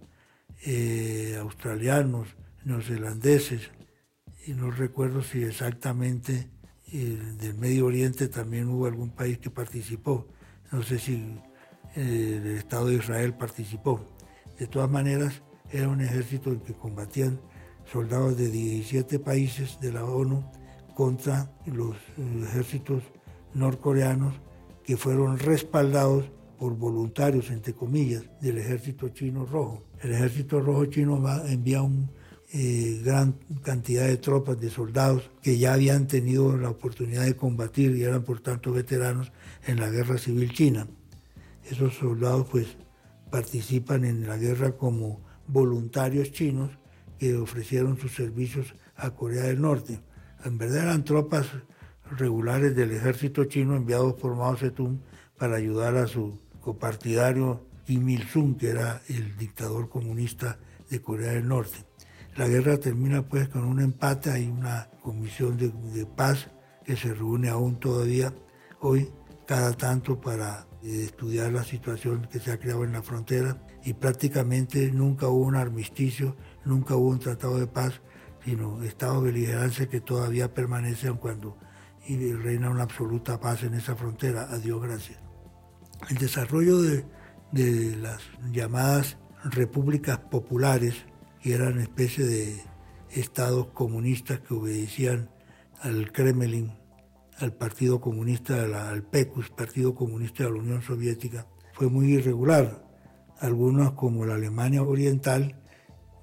eh, 0.66 1.36
australianos, 1.40 2.26
neozelandeses, 2.64 3.70
y 4.47 4.52
no 4.52 4.70
recuerdo 4.70 5.23
si 5.23 5.42
exactamente 5.42 6.49
eh, 6.92 7.18
del 7.38 7.54
Medio 7.54 7.87
Oriente 7.87 8.28
también 8.28 8.68
hubo 8.68 8.87
algún 8.87 9.11
país 9.11 9.38
que 9.38 9.50
participó, 9.50 10.26
no 10.73 10.82
sé 10.82 10.99
si 10.99 11.38
eh, 11.94 12.40
el 12.42 12.47
Estado 12.56 12.88
de 12.88 12.97
Israel 12.97 13.35
participó. 13.35 14.00
De 14.59 14.66
todas 14.66 14.90
maneras, 14.90 15.42
era 15.70 15.88
un 15.88 16.00
ejército 16.00 16.50
en 16.50 16.61
que 16.61 16.75
combatían 16.75 17.40
soldados 17.90 18.37
de 18.37 18.50
17 18.50 19.18
países 19.18 19.78
de 19.80 19.92
la 19.92 20.04
ONU 20.04 20.44
contra 20.94 21.50
los 21.66 21.97
ejércitos 22.44 23.02
norcoreanos 23.54 24.35
que 24.85 24.97
fueron 24.97 25.38
respaldados 25.38 26.30
por 26.59 26.76
voluntarios, 26.76 27.50
entre 27.50 27.73
comillas, 27.73 28.25
del 28.40 28.59
ejército 28.59 29.09
chino 29.09 29.47
rojo. 29.47 29.85
El 30.02 30.12
ejército 30.12 30.61
rojo 30.61 30.87
chino 30.87 31.20
va, 31.20 31.50
envía 31.50 31.82
una 31.82 32.11
eh, 32.52 33.00
gran 33.04 33.38
cantidad 33.62 34.07
de 34.07 34.16
tropas, 34.16 34.61
de 34.61 34.71
soldados 34.71 35.30
que 35.40 35.59
ya 35.59 35.75
habían 35.75 36.09
tenido 36.09 36.57
la 36.57 36.71
oportunidad 36.71 37.25
de 37.25 37.37
combatir 37.37 37.97
y 37.97 38.02
eran 38.02 38.25
por 38.25 38.40
tanto 38.40 38.73
veteranos 38.73 39.33
en 39.66 39.78
la 39.78 39.88
guerra 39.88 40.19
civil 40.19 40.52
china. 40.52 40.88
Esos 41.64 41.95
soldados 41.95 42.49
pues 42.50 42.76
participan 43.30 44.04
en 44.04 44.26
la 44.26 44.37
guerra 44.37 44.73
como 44.73 45.21
voluntarios 45.47 46.33
chinos 46.33 46.71
que 47.19 47.37
ofrecieron 47.37 47.99
sus 47.99 48.14
servicios 48.14 48.75
a 48.97 49.11
Corea 49.11 49.45
del 49.45 49.61
Norte. 49.61 50.00
En 50.45 50.59
verdad 50.59 50.85
eran 50.85 51.04
tropas 51.04 51.47
regulares 52.16 52.75
del 52.75 52.90
ejército 52.90 53.45
chino 53.45 53.76
enviados 53.76 54.14
por 54.14 54.35
Mao 54.35 54.57
Zedong 54.57 54.99
para 55.38 55.57
ayudar 55.57 55.97
a 55.97 56.09
su 56.09 56.40
copartidario 56.61 57.64
Kim 57.87 58.09
Il-sung, 58.09 58.57
que 58.57 58.71
era 58.71 59.02
el 59.09 59.37
dictador 59.37 59.88
comunista 59.88 60.59
de 60.88 61.00
Corea 61.00 61.33
del 61.33 61.47
Norte. 61.47 61.89
La 62.37 62.49
guerra 62.49 62.78
termina 62.78 63.22
pues 63.22 63.49
con 63.49 63.64
un 63.64 63.80
empate, 63.80 64.30
hay 64.30 64.46
una 64.49 64.88
comisión 65.02 65.56
de, 65.56 66.06
paz 66.06 66.49
que 66.84 66.96
se 66.96 67.12
reúne 67.12 67.49
aún 67.49 67.78
todavía 67.78 68.32
hoy, 68.80 69.10
cada 69.46 69.72
tanto 69.72 70.20
para 70.20 70.66
eh, 70.82 71.04
estudiar 71.04 71.52
la 71.52 71.64
situación 71.64 72.28
que 72.30 72.38
se 72.38 72.52
ha 72.52 72.58
creado 72.58 72.84
en 72.84 72.92
la 72.92 73.02
frontera 73.02 73.58
y 73.84 73.94
prácticamente 73.94 74.90
nunca 74.92 75.28
hubo 75.28 75.44
un 75.44 75.56
armisticio, 75.56 76.37
nunca 76.64 76.94
hubo 76.96 77.08
un 77.08 77.18
tratado 77.18 77.58
de 77.58 77.66
paz, 77.66 78.00
sino 78.44 78.82
estado 78.82 79.20
de 79.20 79.32
beligerancia 79.32 79.88
que 79.88 80.00
todavía 80.00 80.54
permanece 80.54 81.08
aun 81.08 81.18
cuando 81.18 81.58
reina 82.18 82.70
una 82.70 82.82
absoluta 82.82 83.38
paz 83.38 83.62
en 83.62 83.75
esa 83.75 83.94
frontera. 83.94 84.49
Adiós, 84.50 84.82
gracias. 84.82 85.18
El 86.08 86.16
desarrollo 86.18 86.80
de, 86.80 87.04
las 87.96 88.22
llamadas 88.52 89.18
repúblicas 89.44 90.18
populares, 90.18 90.94
que 91.42 91.54
eran 91.54 91.80
especie 91.80 92.25
de 92.25 92.62
estados 93.11 93.68
comunistas 93.68 94.40
que 94.40 94.54
obedecían 94.54 95.30
al 95.80 96.12
Kremlin, 96.12 96.73
al 97.38 97.52
Partido 97.54 98.00
Comunista, 98.00 98.62
al 98.62 99.02
PECUS, 99.02 99.50
Partido 99.50 99.94
Comunista 99.94 100.44
de 100.44 100.50
la 100.50 100.59
Unión 100.59 100.82
Soviética, 100.82 101.47
fue 101.73 101.88
muy 101.88 102.12
irregular. 102.12 102.85
Algunos, 103.38 103.92
como 103.92 104.26
la 104.26 104.35
Alemania 104.35 104.82
Oriental, 104.82 105.56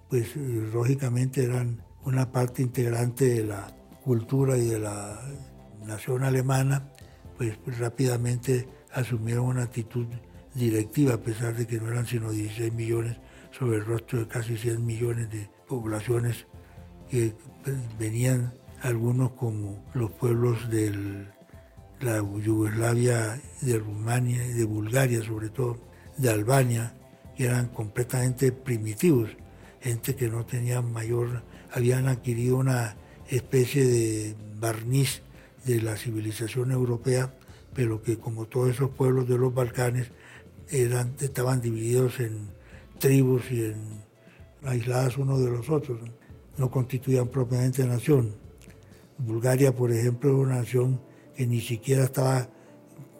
pues 0.09 0.35
eh, 0.35 0.69
lógicamente 0.71 1.43
eran 1.43 1.83
una 2.03 2.31
parte 2.31 2.61
integrante 2.61 3.25
de 3.25 3.43
la 3.43 3.75
cultura 4.03 4.57
y 4.57 4.67
de 4.67 4.79
la 4.79 5.19
nación 5.85 6.23
alemana, 6.23 6.91
pues 7.37 7.57
rápidamente 7.79 8.67
asumieron 8.93 9.45
una 9.45 9.63
actitud 9.63 10.05
directiva, 10.53 11.15
a 11.15 11.21
pesar 11.21 11.55
de 11.55 11.65
que 11.65 11.79
no 11.79 11.89
eran 11.89 12.05
sino 12.05 12.31
16 12.31 12.73
millones 12.73 13.17
sobre 13.57 13.77
el 13.77 13.85
rostro 13.85 14.19
de 14.19 14.27
casi 14.27 14.57
100 14.57 14.85
millones 14.85 15.29
de 15.31 15.49
poblaciones 15.67 16.45
que 17.09 17.33
venían 17.97 18.53
algunos 18.81 19.31
como 19.31 19.83
los 19.93 20.11
pueblos 20.11 20.69
de 20.69 21.25
la 21.99 22.17
Yugoslavia, 22.17 23.41
de 23.61 23.79
Rumania, 23.79 24.41
de 24.47 24.65
Bulgaria 24.65 25.23
sobre 25.23 25.49
todo, 25.49 25.79
de 26.17 26.29
Albania, 26.29 26.93
que 27.35 27.45
eran 27.45 27.67
completamente 27.69 28.51
primitivos, 28.51 29.29
gente 29.81 30.15
que 30.15 30.29
no 30.29 30.45
tenía 30.45 30.81
mayor, 30.81 31.43
habían 31.71 32.07
adquirido 32.07 32.57
una 32.57 32.95
especie 33.29 33.85
de 33.85 34.35
barniz 34.59 35.21
de 35.65 35.81
la 35.81 35.97
civilización 35.97 36.71
europea 36.71 37.33
pero 37.77 38.01
que 38.01 38.17
como 38.17 38.47
todos 38.47 38.71
esos 38.71 38.89
pueblos 38.89 39.29
de 39.29 39.37
los 39.37 39.53
Balcanes 39.53 40.07
eran, 40.71 41.13
estaban 41.19 41.61
divididos 41.61 42.19
en 42.19 42.49
tribus 42.99 43.51
y 43.51 43.73
aisladas 44.63 45.17
unos 45.17 45.39
de 45.39 45.49
los 45.49 45.69
otros, 45.69 45.99
no 46.57 46.69
constituían 46.71 47.27
propiamente 47.27 47.85
nación. 47.85 48.35
Bulgaria, 49.17 49.75
por 49.75 49.91
ejemplo, 49.91 50.29
era 50.29 50.39
una 50.39 50.55
nación 50.57 51.01
que 51.35 51.47
ni 51.47 51.61
siquiera 51.61 52.05
estaba 52.05 52.49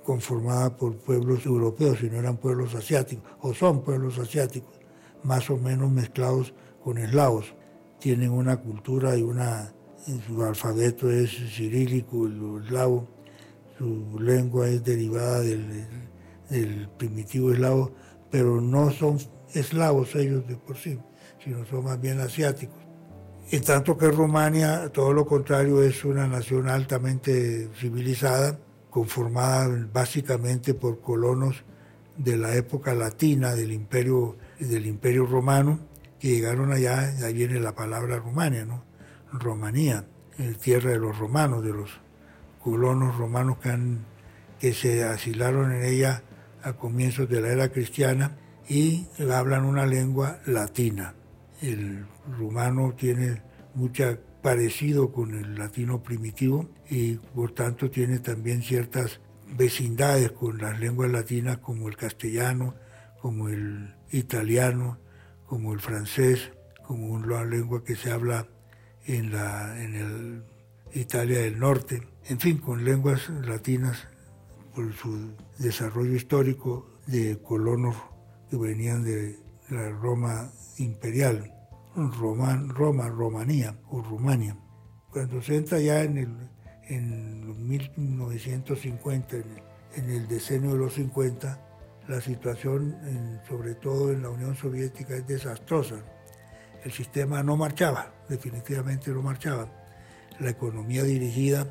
conformada 0.03 0.75
por 0.75 0.96
pueblos 0.98 1.46
europeos, 1.46 2.00
sino 2.00 2.17
eran 2.17 2.38
pueblos 2.38 2.74
asiáticos, 2.75 3.29
o 3.41 3.53
son 3.53 3.84
pueblos 3.84 4.17
asiáticos, 4.19 4.74
más 5.24 5.50
o 5.50 5.57
menos 5.57 5.91
mezclados 5.91 6.53
con 6.84 6.98
eslavos. 6.98 7.53
Tienen 8.00 8.31
una 8.31 8.57
cultura 8.57 9.17
y 9.17 9.22
una, 9.22 9.74
su 10.25 10.41
alfabeto 10.43 11.12
es 11.12 11.31
cirílico, 11.31 12.27
eslavo, 12.27 13.07
su 13.77 14.19
lengua 14.19 14.69
es 14.69 14.84
derivada 14.84 15.41
del, 15.41 16.88
primitivo 16.98 17.51
eslavo, 17.51 17.91
pero 18.31 18.62
no 18.62 18.89
son 18.91 19.19
eslavos 19.54 20.16
ellos 20.16 20.48
de 20.48 20.56
por 20.56 20.77
sí, 20.77 21.00
sino 21.44 21.66
son 21.66 21.86
más 21.86 22.00
bien 22.00 22.20
asiáticos. 22.20 22.88
En 23.50 23.63
tanto 23.63 23.98
que 23.98 24.10
Rumania, 24.10 24.89
todo 24.89 25.13
lo 25.13 25.25
contrario, 25.25 25.82
es 25.82 26.04
una 26.04 26.27
nación 26.27 26.68
altamente 26.68 27.70
civilizada, 27.75 28.60
conformada 28.89 29.88
básicamente 29.94 30.74
por 30.74 31.00
colonos 31.00 31.63
de 32.18 32.36
la 32.36 32.56
época 32.56 32.94
latina 32.94 33.56
del 33.56 33.72
imperio, 33.72 34.38
del 34.60 34.86
imperio 34.86 35.25
romano, 35.25 35.80
que 36.20 36.30
llegaron 36.30 36.74
allá, 36.74 37.13
ahí 37.24 37.34
viene 37.34 37.60
la 37.60 37.75
palabra 37.75 38.18
Rumania, 38.18 38.66
¿no? 38.66 38.84
Romanía, 39.32 40.06
tierra 40.62 40.92
de 40.92 41.00
los 41.00 41.18
romanos, 41.18 41.63
de 41.63 41.74
los 41.74 42.01
colonos 42.62 43.18
romanos 43.18 43.58
que 44.60 44.74
se 44.74 45.04
asilaron 45.04 45.72
en 45.72 45.84
ella 45.84 46.24
a 46.63 46.74
comienzos 46.74 47.30
de 47.30 47.39
la 47.39 47.50
era 47.50 47.70
cristiana 47.70 48.36
y 48.67 49.07
hablan 49.31 49.65
una 49.65 49.86
lengua 49.86 50.39
latina. 50.45 51.15
El 51.62 52.05
rumano 52.38 52.93
tiene 52.93 53.41
mucho 53.74 54.17
parecido 54.41 55.12
con 55.12 55.33
el 55.33 55.57
latino 55.57 56.03
primitivo 56.03 56.69
y 56.89 57.15
por 57.15 57.51
tanto 57.51 57.89
tiene 57.89 58.19
también 58.19 58.62
ciertas 58.62 59.19
vecindades 59.55 60.31
con 60.31 60.57
las 60.57 60.79
lenguas 60.79 61.12
latinas 61.12 61.57
como 61.57 61.88
el 61.88 61.95
castellano, 61.95 62.75
como 63.21 63.50
el 63.50 63.95
italiano, 64.12 65.00
como 65.45 65.74
el 65.74 65.79
francés, 65.79 66.51
como 66.86 67.07
una 67.07 67.45
lengua 67.45 67.83
que 67.83 67.95
se 67.95 68.12
habla 68.12 68.47
en, 69.05 69.31
la, 69.31 69.81
en 69.81 69.95
el 69.95 70.43
Italia 70.93 71.39
del 71.39 71.59
Norte 71.59 72.01
en 72.29 72.39
fin, 72.39 72.57
con 72.57 72.83
lenguas 72.83 73.29
latinas 73.29 74.05
por 74.75 74.93
su 74.93 75.31
desarrollo 75.57 76.13
histórico 76.13 76.89
de 77.05 77.39
colonos 77.41 77.95
que 78.50 78.58
venían 78.58 79.04
de 79.04 79.39
la 79.70 79.89
Roma 79.89 80.51
imperial, 80.77 81.54
Roma, 81.96 82.63
Roma 82.68 83.10
Romanía 83.10 83.77
o 83.89 84.01
Rumania. 84.01 84.58
Cuando 85.12 85.42
se 85.42 85.58
entra 85.58 85.80
ya 85.80 86.04
en 86.04 86.18
el 86.18 86.58
en 86.89 87.68
1950, 87.68 89.38
en 89.96 90.10
el, 90.10 90.27
decenio 90.27 90.72
de 90.72 90.77
los 90.77 90.94
50, 90.94 91.60
la 92.08 92.22
situación, 92.22 92.96
sobre 93.48 93.75
todo 93.75 94.12
en 94.12 94.22
la 94.22 94.30
Unión 94.30 94.56
Soviética, 94.56 95.16
es 95.16 95.27
desastrosa. 95.27 95.98
El 96.84 96.92
sistema 96.92 97.44
no 97.44 97.58
marchaba, 97.58 98.13
definitivamente 98.30 99.12
no 99.12 99.22
marchaba. 99.22 99.70
La 100.39 100.50
economía 100.51 101.04
dirigida 101.04 101.68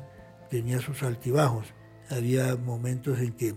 tenía 0.49 0.79
sus 0.79 1.03
altibajos. 1.03 1.73
había 2.09 2.55
momentos 2.55 3.19
en 3.19 3.33
que 3.33 3.55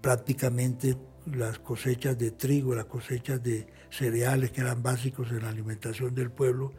prácticamente 0.00 0.96
las 1.34 1.58
cosechas 1.58 2.18
de 2.18 2.30
trigo, 2.30 2.74
las 2.74 2.86
cosechas 2.86 3.42
de 3.42 3.66
cereales 3.90 4.50
que 4.50 4.60
eran 4.60 4.82
básicos 4.82 5.30
en 5.30 5.42
la 5.42 5.48
alimentación 5.48 6.14
del 6.14 6.30
pueblo, 6.30 6.72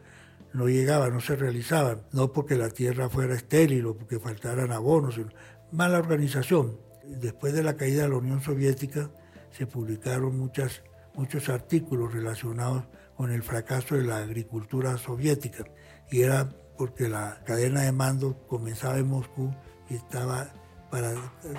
no 0.52 0.68
llegaban, 0.68 1.12
no 1.12 1.20
se 1.20 1.36
realizaban, 1.36 2.02
no 2.12 2.32
porque 2.32 2.56
la 2.56 2.70
tierra 2.70 3.08
fuera 3.08 3.34
estéril 3.34 3.86
o 3.86 3.96
porque 3.96 4.18
faltaran 4.18 4.72
abonos, 4.72 5.14
sino 5.14 5.30
mala 5.70 5.98
organización. 5.98 6.78
Después 7.04 7.52
de 7.52 7.62
la 7.62 7.76
caída 7.76 8.02
de 8.02 8.08
la 8.08 8.16
Unión 8.16 8.40
Soviética 8.40 9.10
se 9.50 9.66
publicaron 9.66 10.38
muchas, 10.38 10.82
muchos 11.14 11.48
artículos 11.48 12.12
relacionados 12.12 12.84
con 13.16 13.30
el 13.30 13.42
fracaso 13.42 13.96
de 13.96 14.04
la 14.04 14.18
agricultura 14.18 14.96
soviética 14.96 15.64
y 16.10 16.22
era 16.22 16.48
porque 16.76 17.08
la 17.08 17.42
cadena 17.44 17.82
de 17.82 17.92
mando 17.92 18.46
comenzaba 18.46 18.98
en 18.98 19.08
Moscú 19.08 19.54
y 19.88 19.96
estaba 19.96 20.52
para 20.90 21.14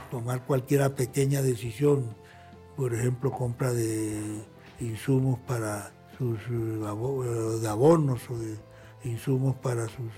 tomar 0.09 0.45
cualquier 0.45 0.93
pequeña 0.95 1.41
decisión, 1.41 2.15
por 2.75 2.93
ejemplo, 2.93 3.31
compra 3.31 3.71
de 3.71 4.43
insumos 4.79 5.39
para 5.47 5.91
sus 6.17 6.39
eh, 6.49 7.59
de 7.61 7.67
abonos 7.67 8.29
o 8.29 8.37
de 8.37 8.57
insumos 9.03 9.55
para 9.57 9.87
sus 9.87 10.11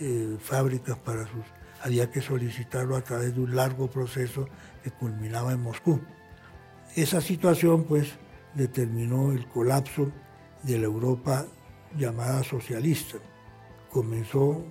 eh, 0.00 0.36
fábricas, 0.40 0.98
para 0.98 1.22
sus 1.26 1.44
había 1.82 2.10
que 2.10 2.20
solicitarlo 2.20 2.96
a 2.96 3.02
través 3.02 3.34
de 3.34 3.40
un 3.40 3.56
largo 3.56 3.88
proceso 3.88 4.48
que 4.84 4.90
culminaba 4.92 5.52
en 5.52 5.62
Moscú. 5.62 6.00
Esa 6.94 7.20
situación 7.20 7.84
pues 7.84 8.12
determinó 8.54 9.32
el 9.32 9.48
colapso 9.48 10.12
de 10.62 10.78
la 10.78 10.84
Europa 10.84 11.46
llamada 11.96 12.44
socialista. 12.44 13.18
Comenzó 13.90 14.64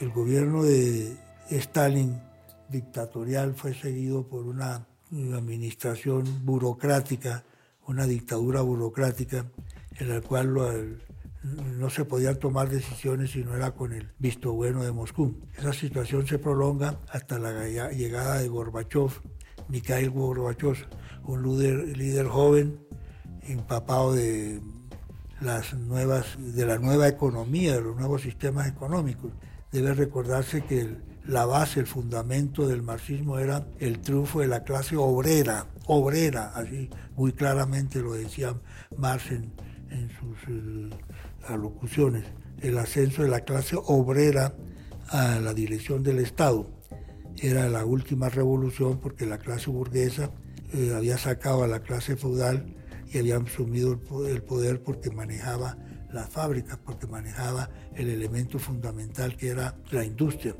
el 0.00 0.10
gobierno 0.10 0.62
de 0.62 1.14
Stalin 1.50 2.20
dictatorial 2.70 3.54
fue 3.54 3.74
seguido 3.74 4.26
por 4.26 4.46
una 4.46 4.86
administración 5.12 6.24
burocrática, 6.44 7.44
una 7.86 8.06
dictadura 8.06 8.60
burocrática 8.62 9.46
en 9.98 10.08
la 10.08 10.20
cual 10.20 11.00
no 11.42 11.90
se 11.90 12.04
podían 12.04 12.38
tomar 12.38 12.68
decisiones 12.68 13.32
si 13.32 13.42
no 13.42 13.56
era 13.56 13.72
con 13.72 13.92
el 13.92 14.10
visto 14.18 14.52
bueno 14.52 14.84
de 14.84 14.92
Moscú. 14.92 15.36
Esa 15.56 15.72
situación 15.72 16.26
se 16.26 16.38
prolonga 16.38 17.00
hasta 17.10 17.38
la 17.38 17.66
llegada 17.90 18.38
de 18.38 18.48
Gorbachev, 18.48 19.10
Mikhail 19.68 20.10
Gorbachev, 20.10 20.76
un 21.24 21.58
líder, 21.58 22.26
joven, 22.28 22.80
empapado 23.42 24.12
de 24.12 24.60
las 25.40 25.74
nuevas, 25.74 26.36
de 26.38 26.66
la 26.66 26.78
nueva 26.78 27.08
economía, 27.08 27.74
de 27.74 27.80
los 27.80 27.96
nuevos 27.96 28.22
sistemas 28.22 28.68
económicos. 28.68 29.32
Debe 29.72 29.94
recordarse 29.94 30.62
que 30.62 30.80
el, 30.80 31.09
la 31.26 31.44
base, 31.46 31.80
el 31.80 31.86
fundamento 31.86 32.66
del 32.66 32.82
marxismo 32.82 33.38
era 33.38 33.66
el 33.78 34.00
triunfo 34.00 34.40
de 34.40 34.48
la 34.48 34.64
clase 34.64 34.96
obrera, 34.96 35.66
obrera, 35.86 36.52
así 36.54 36.88
muy 37.16 37.32
claramente 37.32 38.00
lo 38.00 38.14
decía 38.14 38.54
Marx 38.96 39.30
en, 39.30 39.52
sus 40.18 40.38
eh, 40.48 40.90
alocuciones, 41.46 42.24
el 42.62 42.78
ascenso 42.78 43.22
de 43.22 43.28
la 43.28 43.40
clase 43.40 43.76
obrera 43.76 44.54
a 45.08 45.40
la 45.40 45.52
dirección 45.52 46.02
del 46.02 46.20
Estado. 46.20 46.66
Era 47.42 47.68
la 47.68 47.84
última 47.84 48.28
revolución 48.28 48.98
porque 49.00 49.26
la 49.26 49.38
clase 49.38 49.70
burguesa 49.70 50.30
eh, 50.72 50.92
había 50.94 51.18
sacado 51.18 51.64
a 51.64 51.68
la 51.68 51.80
clase 51.80 52.16
feudal 52.16 52.76
y 53.12 53.18
había 53.18 53.36
asumido 53.36 53.98
el 54.28 54.42
poder 54.42 54.82
porque 54.82 55.10
manejaba 55.10 55.76
las 56.12 56.28
fábricas 56.28 56.78
porque 56.78 57.06
manejaba 57.06 57.70
el 57.94 58.08
elemento 58.08 58.58
fundamental 58.58 59.36
que 59.36 59.48
era 59.48 59.76
la 59.90 60.04
industria. 60.04 60.54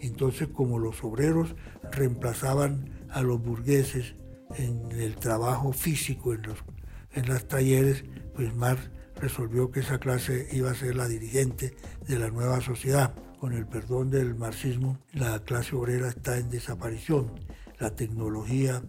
Entonces, 0.00 0.48
como 0.48 0.78
los 0.78 1.02
obreros 1.04 1.54
reemplazaban 1.90 2.90
a 3.10 3.22
los 3.22 3.42
burgueses 3.42 4.14
en 4.56 4.92
el 4.92 5.16
trabajo 5.16 5.72
físico 5.72 6.34
en 6.34 6.42
los 6.42 6.58
en 7.14 7.28
las 7.28 7.46
talleres, 7.46 8.04
pues 8.34 8.54
Marx 8.54 8.90
resolvió 9.20 9.70
que 9.70 9.80
esa 9.80 9.98
clase 9.98 10.48
iba 10.52 10.70
a 10.70 10.74
ser 10.74 10.96
la 10.96 11.08
dirigente 11.08 11.76
de 12.06 12.18
la 12.18 12.30
nueva 12.30 12.60
sociedad. 12.60 13.14
Con 13.38 13.52
el 13.52 13.66
perdón 13.66 14.10
del 14.10 14.34
marxismo, 14.34 14.98
la 15.12 15.40
clase 15.40 15.76
obrera 15.76 16.08
está 16.08 16.38
en 16.38 16.48
desaparición. 16.48 17.32
La 17.78 17.94
tecnología, 17.94 18.82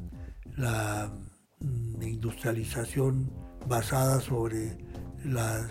la 0.56 1.12
mm, 1.60 2.02
industrialización 2.02 3.32
basada 3.68 4.22
sobre 4.22 4.78
la 5.26 5.70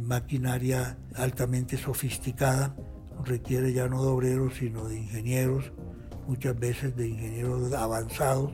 maquinaria 0.00 0.98
altamente 1.14 1.76
sofisticada 1.76 2.74
requiere 3.24 3.72
ya 3.72 3.88
no 3.88 4.02
de 4.02 4.08
obreros, 4.08 4.54
sino 4.54 4.88
de 4.88 4.98
ingenieros, 4.98 5.72
muchas 6.26 6.58
veces 6.58 6.96
de 6.96 7.08
ingenieros 7.08 7.72
avanzados 7.72 8.52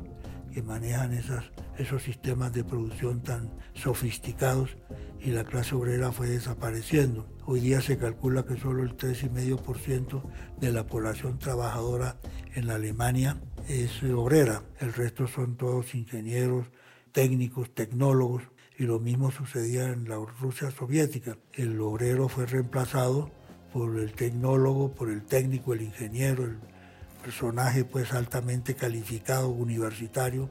que 0.52 0.62
manejan 0.62 1.12
esos 1.12 2.02
sistemas 2.02 2.52
de 2.52 2.64
producción 2.64 3.22
tan 3.22 3.50
sofisticados 3.74 4.76
y 5.20 5.30
la 5.30 5.44
clase 5.44 5.74
obrera 5.74 6.12
fue 6.12 6.28
desapareciendo. 6.28 7.26
Hoy 7.46 7.60
día 7.60 7.80
se 7.80 7.98
calcula 7.98 8.44
que 8.44 8.56
solo 8.56 8.82
el 8.82 8.96
3,5% 8.96 10.22
de 10.60 10.72
la 10.72 10.86
población 10.86 11.38
trabajadora 11.38 12.16
en 12.54 12.66
la 12.66 12.76
Alemania 12.76 13.40
es 13.68 14.02
obrera, 14.02 14.62
el 14.80 14.92
resto 14.92 15.26
son 15.26 15.56
todos 15.56 15.94
ingenieros, 15.94 16.66
técnicos, 17.12 17.74
tecnólogos, 17.74 18.42
y 18.78 18.84
lo 18.84 18.98
mismo 18.98 19.30
sucedía 19.30 19.88
en 19.88 20.08
la 20.08 20.16
Rusia 20.40 20.70
soviética. 20.70 21.36
El 21.52 21.80
obrero 21.80 22.28
fue 22.28 22.46
reemplazado 22.46 23.30
por 23.72 23.98
el 23.98 24.12
tecnólogo, 24.12 24.92
por 24.92 25.10
el 25.10 25.24
técnico, 25.24 25.72
el 25.72 25.82
ingeniero, 25.82 26.44
el 26.44 26.58
personaje 27.22 27.84
pues 27.84 28.12
altamente 28.12 28.74
calificado, 28.74 29.48
universitario, 29.48 30.50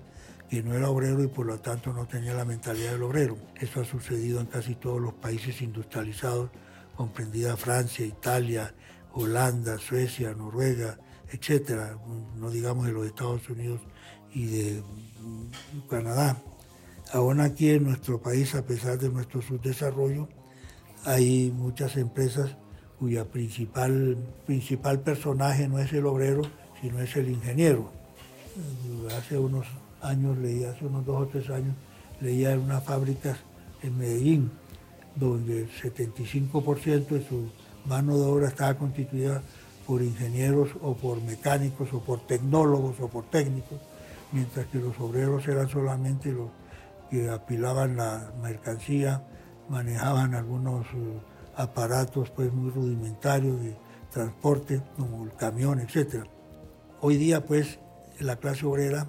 que 0.50 0.62
no 0.64 0.74
era 0.76 0.90
obrero 0.90 1.24
y 1.24 1.28
por 1.28 1.46
lo 1.46 1.60
tanto 1.60 1.94
no 1.94 2.08
tenía 2.08 2.34
la 2.34 2.46
mentalidad 2.46 2.94
del 2.94 3.04
obrero. 3.04 3.38
Eso 3.60 3.82
ha 3.82 3.86
sucedido 3.86 4.40
en 4.40 4.48
casi 4.48 4.76
todos 4.76 5.02
los 5.02 5.14
países 5.14 5.62
industrializados, 5.62 6.50
comprendida 6.96 7.58
Francia, 7.58 8.06
Italia, 8.06 8.74
Holanda, 9.14 9.78
Suecia, 9.78 10.34
Noruega, 10.34 10.98
etcétera, 11.32 11.98
no 12.36 12.50
digamos 12.50 12.86
de 12.86 12.92
los 12.92 13.06
Estados 13.06 13.50
Unidos 13.50 13.82
y 14.34 14.46
de 14.46 14.84
Canadá. 15.90 16.42
Aún 17.13 17.39
aquí 17.39 17.70
en 17.70 17.84
nuestro 17.84 18.20
país, 18.20 18.56
a 18.56 18.65
pesar 18.65 18.98
de 18.98 19.10
nuestro 19.10 19.41
subdesarrollo, 19.41 20.28
hay 21.06 21.52
muchas 21.56 21.98
empresas 21.98 22.56
cuya 23.00 23.26
principal, 23.26 24.18
principal 24.46 25.00
personaje 25.02 25.68
no 25.68 25.80
es 25.80 25.94
el 25.94 26.06
obrero, 26.06 26.41
sino 26.82 27.00
es 27.00 27.15
el 27.15 27.30
ingeniero. 27.30 27.91
Hace 29.15 29.38
unos 29.38 29.68
años 30.02 30.38
leía, 30.38 30.72
hace 30.72 30.86
unos 30.86 31.06
dos 31.06 31.22
o 31.24 31.28
tres 31.28 31.50
años, 31.50 31.76
leía 32.22 32.54
en 32.54 32.62
unas 32.62 32.84
fábricas 32.84 33.38
en 33.84 33.98
Medellín, 33.98 34.52
donde 35.15 35.63
el 35.63 35.70
75% 35.70 37.08
de 37.08 37.28
su 37.28 37.50
mano 37.86 38.18
de 38.18 38.26
obra 38.26 38.48
estaba 38.48 38.74
constituida 38.76 39.44
por 39.86 40.02
ingenieros 40.02 40.70
o 40.82 40.96
por 40.96 41.22
mecánicos 41.22 41.94
o 41.94 42.00
por 42.00 42.26
tecnólogos 42.26 43.00
o 43.00 43.08
por 43.08 43.26
técnicos, 43.26 43.80
mientras 44.32 44.65
que 44.68 44.80
los 44.80 45.00
obreros 45.00 45.48
eran 45.48 45.70
solamente 45.70 46.32
los 46.32 46.50
que 47.10 47.30
apilaban 47.30 47.98
la 47.98 48.34
mercancía, 48.41 49.26
manejaban 49.70 50.34
algunos 50.34 50.86
eh, 50.88 51.22
aparatos 51.56 52.30
pues 52.32 52.54
muy 52.54 52.72
rudimentarios 52.72 53.62
de 53.62 53.78
transporte, 54.12 54.82
como 54.96 55.26
el 55.26 55.34
camión, 55.34 55.80
etc. 55.80 56.26
Hoy 57.02 57.18
día 57.18 57.46
pues 57.46 57.80
la 58.20 58.38
clase 58.38 58.65
obrera, 58.65 59.08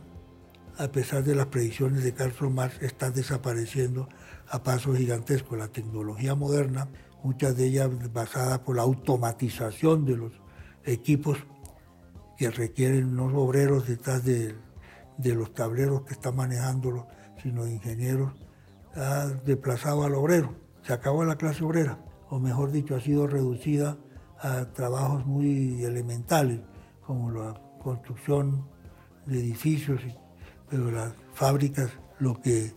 a 0.79 0.89
pesar 0.89 1.25
de 1.25 1.35
las 1.35 1.47
predicciones 1.47 2.05
de 2.05 2.13
Karl 2.13 2.51
Marx, 2.51 2.83
está 2.83 3.11
desapareciendo 3.11 4.09
a 4.49 4.63
pasos 4.63 4.99
gigantescos. 4.99 5.59
La 5.59 5.69
tecnología 5.69 6.35
moderna, 6.35 6.89
muchas 7.23 7.57
de 7.57 7.67
ellas 7.67 7.91
basadas 8.13 8.59
por 8.61 8.77
la 8.77 8.83
automatización 8.83 10.05
de 10.05 10.17
los 10.17 10.33
equipos 10.85 11.39
que 12.37 12.51
requieren 12.51 13.19
unos 13.19 13.33
obreros 13.35 13.89
detrás 13.89 14.25
de, 14.25 14.55
de 15.17 15.35
los 15.35 15.55
tableros 15.55 16.03
que 16.03 16.13
están 16.13 16.37
manejándolos 16.37 17.05
sino 17.47 17.65
ingenieros, 17.65 18.33
ha 18.97 19.27
desplazado 19.45 20.03
al 20.03 20.17
obrero. 20.17 20.57
Se 20.83 20.93
acabó 20.93 21.25
la 21.25 21.37
clase 21.37 21.63
obrera, 21.63 21.97
o 22.29 22.41
mejor 22.41 22.73
dicho, 22.73 22.97
ha 22.97 23.01
sido 23.01 23.29
reducida 23.29 23.97
a 24.41 24.65
trabajos 24.73 25.25
muy 25.27 25.85
elementales, 25.85 26.61
como 27.07 27.31
la 27.31 27.55
construcción 27.81 28.67
de 29.27 29.39
edificios, 29.39 30.01
pero 30.69 30.91
las 30.91 31.13
fábricas, 31.35 31.93
lo 32.19 32.41
que 32.41 32.73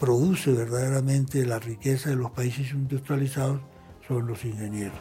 produce 0.00 0.52
verdaderamente 0.52 1.44
la 1.44 1.58
riqueza 1.58 2.08
de 2.08 2.16
los 2.16 2.30
países 2.30 2.72
industrializados 2.72 3.60
son 4.08 4.26
los 4.26 4.42
ingenieros. 4.46 4.98